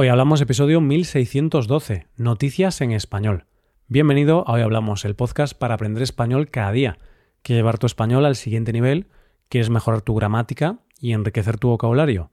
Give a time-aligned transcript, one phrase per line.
[0.00, 3.46] Hoy hablamos episodio 1612, Noticias en Español.
[3.88, 6.98] Bienvenido a Hoy Hablamos, el podcast para aprender español cada día,
[7.42, 9.08] que llevar tu español al siguiente nivel,
[9.48, 12.30] que es mejorar tu gramática y enriquecer tu vocabulario.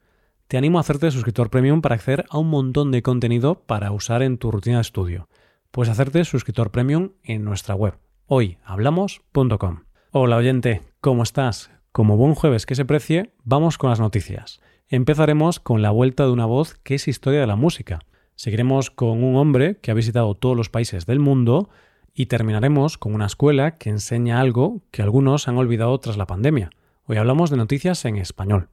[0.47, 4.21] Te animo a hacerte suscriptor premium para acceder a un montón de contenido para usar
[4.21, 5.27] en tu rutina de estudio.
[5.71, 7.95] Puedes hacerte suscriptor premium en nuestra web,
[8.27, 9.85] hoyhablamos.com.
[10.11, 11.74] Hola oyente, ¿cómo estás?
[11.95, 14.59] Como buen jueves que se precie, vamos con las noticias.
[14.89, 17.99] Empezaremos con la vuelta de una voz que es historia de la música.
[18.35, 21.69] Seguiremos con un hombre que ha visitado todos los países del mundo
[22.13, 26.69] y terminaremos con una escuela que enseña algo que algunos han olvidado tras la pandemia.
[27.05, 28.67] Hoy hablamos de noticias en español.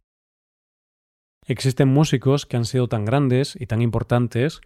[1.47, 4.61] Existen músicos que han sido tan grandes y tan importantes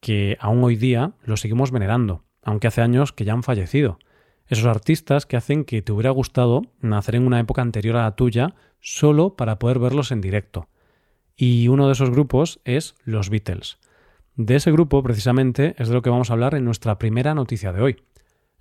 [0.00, 3.98] que aún hoy día los seguimos venerando, aunque hace años que ya han fallecido.
[4.52, 8.16] Esos artistas que hacen que te hubiera gustado nacer en una época anterior a la
[8.16, 10.68] tuya solo para poder verlos en directo.
[11.34, 13.78] Y uno de esos grupos es los Beatles.
[14.36, 17.72] De ese grupo, precisamente, es de lo que vamos a hablar en nuestra primera noticia
[17.72, 18.02] de hoy.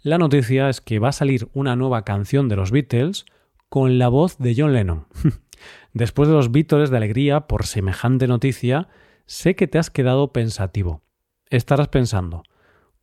[0.02, 3.26] La noticia es que va a salir una nueva canción de los Beatles
[3.67, 5.08] con la voz de John Lennon.
[5.94, 8.88] Después de los Beatles de alegría por semejante noticia,
[9.26, 11.02] sé que te has quedado pensativo.
[11.50, 12.44] Estarás pensando,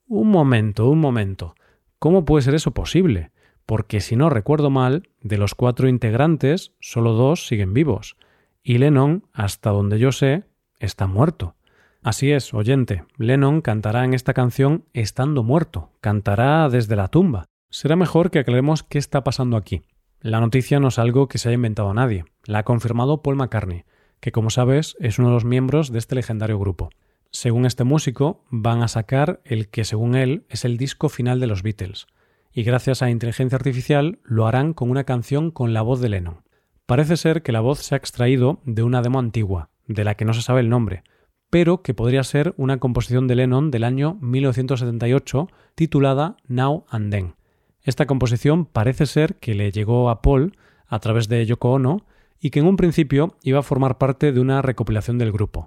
[0.06, 1.55] un momento, un momento,
[1.99, 3.31] ¿cómo puede ser eso posible?
[3.67, 8.17] Porque si no recuerdo mal, de los cuatro integrantes, solo dos siguen vivos,
[8.63, 10.45] y Lennon, hasta donde yo sé,
[10.79, 11.55] está muerto.
[12.03, 17.47] Así es, oyente, Lennon cantará en esta canción estando muerto, cantará desde la tumba.
[17.71, 19.83] Será mejor que aclaremos qué está pasando aquí.
[20.21, 23.85] La noticia no es algo que se haya inventado nadie, la ha confirmado Paul McCartney,
[24.21, 26.91] que como sabes es uno de los miembros de este legendario grupo.
[27.31, 31.47] Según este músico, van a sacar el que según él es el disco final de
[31.47, 32.07] los Beatles,
[32.53, 36.43] y gracias a inteligencia artificial lo harán con una canción con la voz de Lennon.
[36.87, 40.25] Parece ser que la voz se ha extraído de una demo antigua, de la que
[40.25, 41.03] no se sabe el nombre,
[41.51, 47.35] pero que podría ser una composición de Lennon del año 1978 titulada Now and Then.
[47.83, 52.07] Esta composición parece ser que le llegó a Paul a través de Yoko Ono
[52.41, 55.67] y que en un principio iba a formar parte de una recopilación del grupo.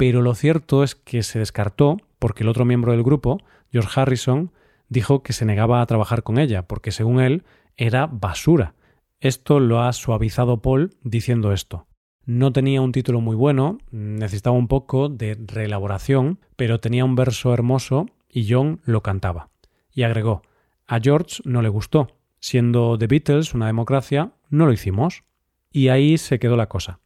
[0.00, 3.36] Pero lo cierto es que se descartó porque el otro miembro del grupo,
[3.70, 4.50] George Harrison,
[4.88, 7.44] dijo que se negaba a trabajar con ella porque según él
[7.76, 8.72] era basura.
[9.20, 11.86] Esto lo ha suavizado Paul diciendo esto.
[12.24, 17.52] No tenía un título muy bueno, necesitaba un poco de reelaboración, pero tenía un verso
[17.52, 19.50] hermoso y John lo cantaba.
[19.92, 20.40] Y agregó,
[20.86, 22.16] a George no le gustó.
[22.38, 25.24] Siendo The Beatles una democracia, no lo hicimos.
[25.70, 27.00] Y ahí se quedó la cosa.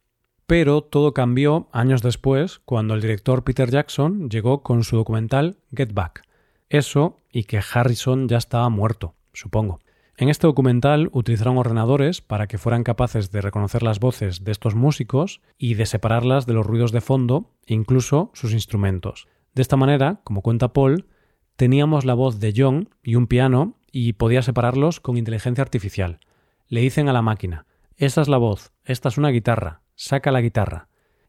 [0.47, 5.93] Pero todo cambió años después, cuando el director Peter Jackson llegó con su documental Get
[5.93, 6.21] Back.
[6.69, 9.79] Eso y que Harrison ya estaba muerto, supongo.
[10.17, 14.75] En este documental utilizaron ordenadores para que fueran capaces de reconocer las voces de estos
[14.75, 19.27] músicos y de separarlas de los ruidos de fondo incluso sus instrumentos.
[19.55, 21.07] De esta manera, como cuenta Paul,
[21.55, 26.19] teníamos la voz de John y un piano y podía separarlos con inteligencia artificial.
[26.67, 27.65] Le dicen a la máquina,
[27.97, 30.87] esa es la voz, esta es una guitarra, saca la guitarra.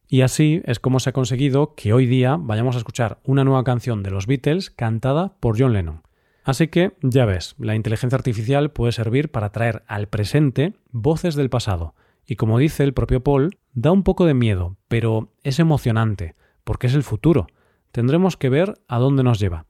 [0.09, 3.65] Y así es como se ha conseguido que hoy día vayamos a escuchar una nueva
[3.65, 6.03] canción de los Beatles cantada por John Lennon.
[6.45, 11.51] Así que, ya ves, la inteligencia artificial puede servir para traer al presente voces del
[11.51, 11.97] pasado.
[12.25, 16.87] Y como dice el propio Paul, da un poco de miedo, pero es emocionante, porque
[16.87, 17.49] es el futuro.
[17.91, 19.67] Tendremos que ver a dónde nos lleva.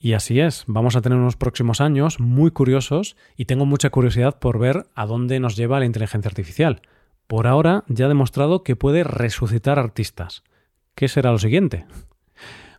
[0.00, 4.38] Y así es, vamos a tener unos próximos años muy curiosos y tengo mucha curiosidad
[4.40, 6.82] por ver a dónde nos lleva la inteligencia artificial.
[7.26, 10.44] Por ahora ya ha demostrado que puede resucitar artistas.
[10.94, 11.86] ¿Qué será lo siguiente?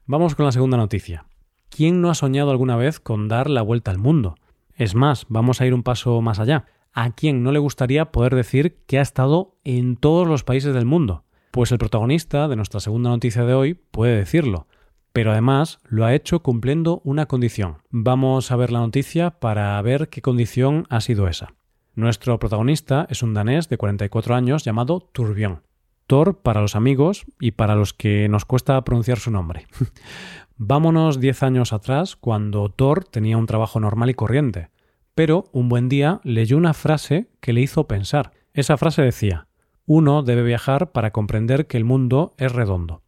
[0.06, 1.26] Vamos con la segunda noticia.
[1.70, 4.36] ¿Quién no ha soñado alguna vez con dar la vuelta al mundo?
[4.76, 6.66] Es más, vamos a ir un paso más allá.
[6.94, 10.86] ¿A quién no le gustaría poder decir que ha estado en todos los países del
[10.86, 11.26] mundo?
[11.52, 14.68] Pues el protagonista de nuestra segunda noticia de hoy puede decirlo,
[15.12, 17.78] pero además lo ha hecho cumpliendo una condición.
[17.90, 21.54] Vamos a ver la noticia para ver qué condición ha sido esa.
[21.98, 25.64] Nuestro protagonista es un danés de 44 años llamado Turbion.
[26.06, 29.66] Thor para los amigos y para los que nos cuesta pronunciar su nombre.
[30.58, 34.70] Vámonos 10 años atrás, cuando Thor tenía un trabajo normal y corriente,
[35.16, 38.32] pero un buen día leyó una frase que le hizo pensar.
[38.54, 39.48] Esa frase decía,
[39.88, 43.02] uno debe viajar para comprender que el mundo es redondo.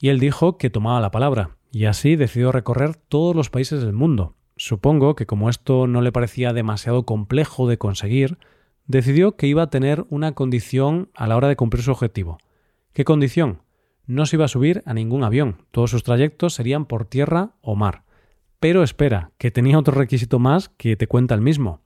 [0.00, 3.92] Y él dijo que tomaba la palabra, y así decidió recorrer todos los países del
[3.92, 4.34] mundo.
[4.64, 8.38] Supongo que como esto no le parecía demasiado complejo de conseguir,
[8.86, 12.38] decidió que iba a tener una condición a la hora de cumplir su objetivo.
[12.92, 13.62] ¿Qué condición?
[14.06, 17.74] no se iba a subir a ningún avión, todos sus trayectos serían por tierra o
[17.74, 18.04] mar.
[18.60, 21.80] Pero espera, que tenía otro requisito más que te cuenta el mismo.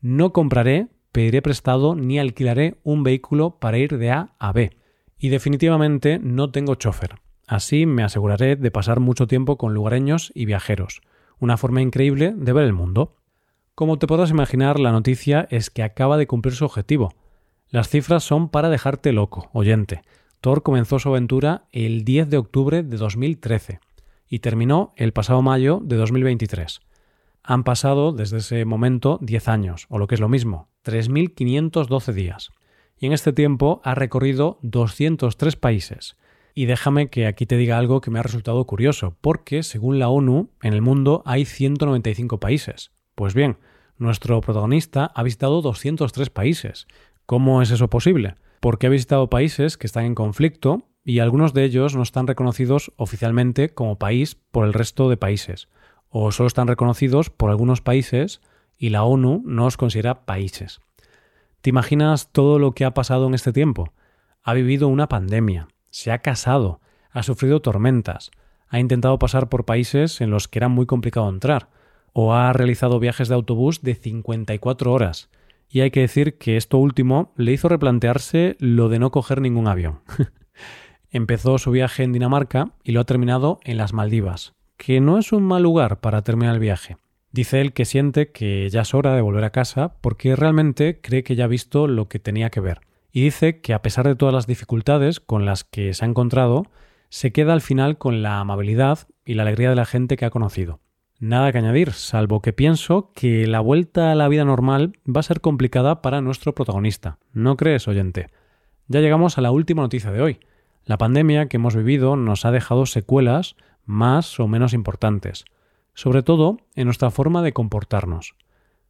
[0.00, 4.70] No compraré, pediré prestado ni alquilaré un vehículo para ir de A a B.
[5.18, 7.16] Y definitivamente no tengo chofer.
[7.46, 11.02] Así me aseguraré de pasar mucho tiempo con lugareños y viajeros.
[11.38, 13.16] Una forma increíble de ver el mundo.
[13.74, 17.14] Como te podrás imaginar, la noticia es que acaba de cumplir su objetivo.
[17.68, 20.02] Las cifras son para dejarte loco, oyente.
[20.40, 23.80] Thor comenzó su aventura el 10 de octubre de 2013
[24.28, 26.80] y terminó el pasado mayo de 2023.
[27.42, 32.50] Han pasado desde ese momento 10 años, o lo que es lo mismo, 3.512 días.
[32.98, 36.16] Y en este tiempo ha recorrido 203 países.
[36.58, 40.08] Y déjame que aquí te diga algo que me ha resultado curioso, porque según la
[40.08, 42.92] ONU, en el mundo hay 195 países.
[43.14, 43.58] Pues bien,
[43.98, 46.86] nuestro protagonista ha visitado 203 países.
[47.26, 48.36] ¿Cómo es eso posible?
[48.60, 52.90] Porque ha visitado países que están en conflicto y algunos de ellos no están reconocidos
[52.96, 55.68] oficialmente como país por el resto de países
[56.08, 58.40] o solo están reconocidos por algunos países
[58.78, 60.80] y la ONU no los considera países.
[61.60, 63.92] ¿Te imaginas todo lo que ha pasado en este tiempo?
[64.42, 68.30] Ha vivido una pandemia, se ha casado, ha sufrido tormentas,
[68.68, 71.70] ha intentado pasar por países en los que era muy complicado entrar,
[72.12, 75.30] o ha realizado viajes de autobús de 54 horas.
[75.70, 79.68] Y hay que decir que esto último le hizo replantearse lo de no coger ningún
[79.68, 80.00] avión.
[81.10, 85.32] Empezó su viaje en Dinamarca y lo ha terminado en las Maldivas, que no es
[85.32, 86.98] un mal lugar para terminar el viaje.
[87.32, 91.24] Dice él que siente que ya es hora de volver a casa porque realmente cree
[91.24, 92.80] que ya ha visto lo que tenía que ver.
[93.16, 96.64] Y dice que a pesar de todas las dificultades con las que se ha encontrado,
[97.08, 100.30] se queda al final con la amabilidad y la alegría de la gente que ha
[100.30, 100.80] conocido.
[101.18, 105.22] Nada que añadir, salvo que pienso que la vuelta a la vida normal va a
[105.22, 107.16] ser complicada para nuestro protagonista.
[107.32, 108.28] ¿No crees, oyente?
[108.86, 110.40] Ya llegamos a la última noticia de hoy.
[110.84, 115.46] La pandemia que hemos vivido nos ha dejado secuelas más o menos importantes,
[115.94, 118.34] sobre todo en nuestra forma de comportarnos.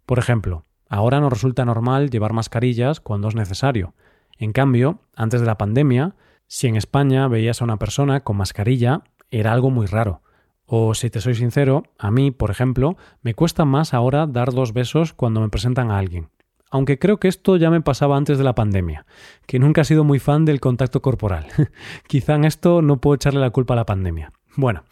[0.05, 3.95] Por ejemplo, ahora nos resulta normal llevar mascarillas cuando es necesario.
[4.39, 6.15] En cambio, antes de la pandemia,
[6.47, 10.23] si en España veías a una persona con mascarilla, era algo muy raro.
[10.65, 14.73] O si te soy sincero, a mí, por ejemplo, me cuesta más ahora dar dos
[14.73, 16.29] besos cuando me presentan a alguien.
[16.71, 19.07] Aunque creo que esto ya me pasaba antes de la pandemia,
[19.47, 21.47] que nunca he sido muy fan del contacto corporal.
[22.09, 24.33] Quizá en esto no puedo echarle la culpa a la pandemia.
[24.57, 24.85] Bueno,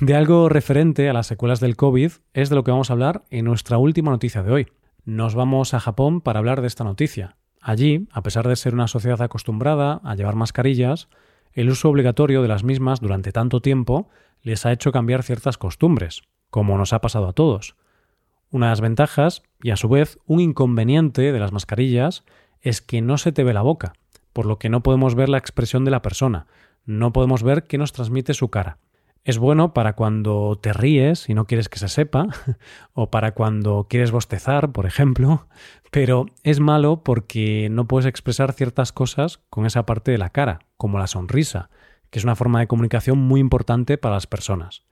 [0.00, 3.24] de algo referente a las secuelas del COVID es de lo que vamos a hablar
[3.30, 4.66] en nuestra última noticia de hoy.
[5.04, 7.36] Nos vamos a Japón para hablar de esta noticia.
[7.68, 11.08] Allí, a pesar de ser una sociedad acostumbrada a llevar mascarillas,
[11.52, 14.08] el uso obligatorio de las mismas durante tanto tiempo
[14.40, 17.74] les ha hecho cambiar ciertas costumbres, como nos ha pasado a todos.
[18.52, 22.22] Una de las ventajas, y a su vez un inconveniente de las mascarillas,
[22.60, 23.94] es que no se te ve la boca,
[24.32, 26.46] por lo que no podemos ver la expresión de la persona,
[26.84, 28.78] no podemos ver qué nos transmite su cara.
[29.26, 32.28] Es bueno para cuando te ríes y no quieres que se sepa,
[32.94, 35.48] o para cuando quieres bostezar, por ejemplo,
[35.90, 40.60] pero es malo porque no puedes expresar ciertas cosas con esa parte de la cara,
[40.76, 41.70] como la sonrisa,
[42.10, 44.84] que es una forma de comunicación muy importante para las personas.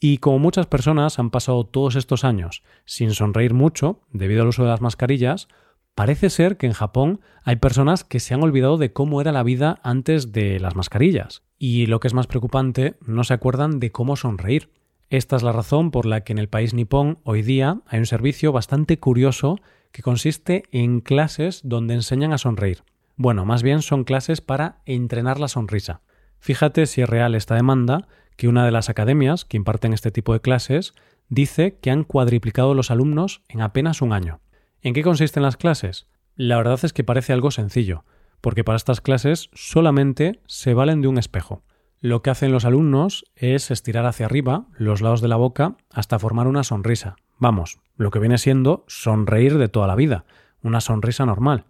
[0.00, 4.62] Y como muchas personas han pasado todos estos años sin sonreír mucho debido al uso
[4.62, 5.48] de las mascarillas,
[5.94, 9.42] parece ser que en Japón hay personas que se han olvidado de cómo era la
[9.42, 13.92] vida antes de las mascarillas y lo que es más preocupante, no se acuerdan de
[13.92, 14.70] cómo sonreír.
[15.10, 18.06] Esta es la razón por la que en el país nipón hoy día hay un
[18.06, 19.60] servicio bastante curioso
[19.92, 22.82] que consiste en clases donde enseñan a sonreír.
[23.16, 26.00] Bueno, más bien son clases para entrenar la sonrisa.
[26.40, 30.32] Fíjate si es real esta demanda, que una de las academias que imparten este tipo
[30.32, 30.94] de clases
[31.28, 34.40] dice que han cuadriplicado los alumnos en apenas un año.
[34.82, 36.06] ¿En qué consisten las clases?
[36.36, 38.04] La verdad es que parece algo sencillo
[38.42, 41.62] porque para estas clases solamente se valen de un espejo.
[42.00, 46.18] Lo que hacen los alumnos es estirar hacia arriba los lados de la boca hasta
[46.18, 47.16] formar una sonrisa.
[47.38, 50.24] Vamos, lo que viene siendo sonreír de toda la vida,
[50.62, 51.66] una sonrisa normal.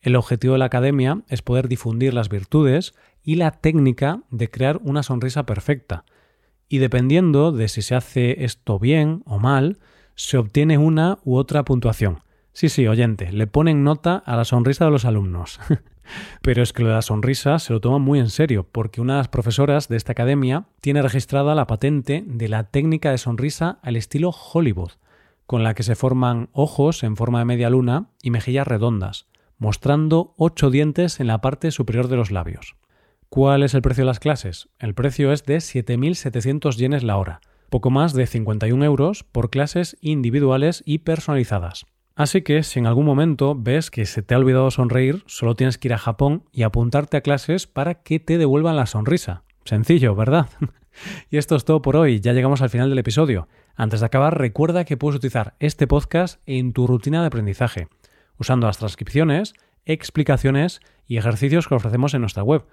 [0.00, 4.78] El objetivo de la academia es poder difundir las virtudes y la técnica de crear
[4.84, 6.04] una sonrisa perfecta.
[6.68, 9.78] Y dependiendo de si se hace esto bien o mal,
[10.14, 12.20] se obtiene una u otra puntuación.
[12.56, 15.60] Sí, sí, oyente, le ponen nota a la sonrisa de los alumnos.
[16.40, 19.12] Pero es que lo de la sonrisa se lo toma muy en serio, porque una
[19.12, 23.78] de las profesoras de esta academia tiene registrada la patente de la técnica de sonrisa
[23.82, 24.92] al estilo Hollywood,
[25.44, 29.26] con la que se forman ojos en forma de media luna y mejillas redondas,
[29.58, 32.76] mostrando ocho dientes en la parte superior de los labios.
[33.28, 34.70] ¿Cuál es el precio de las clases?
[34.78, 39.98] El precio es de 7.700 yenes la hora, poco más de 51 euros por clases
[40.00, 41.84] individuales y personalizadas.
[42.16, 45.76] Así que si en algún momento ves que se te ha olvidado sonreír, solo tienes
[45.76, 49.42] que ir a Japón y apuntarte a clases para que te devuelvan la sonrisa.
[49.66, 50.48] Sencillo, ¿verdad?
[51.30, 53.48] y esto es todo por hoy, ya llegamos al final del episodio.
[53.74, 57.88] Antes de acabar, recuerda que puedes utilizar este podcast en tu rutina de aprendizaje,
[58.38, 59.52] usando las transcripciones,
[59.84, 62.64] explicaciones y ejercicios que ofrecemos en nuestra web.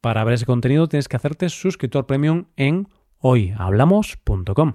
[0.00, 2.88] Para ver ese contenido tienes que hacerte suscriptor premium en
[3.18, 4.74] hoyhablamos.com.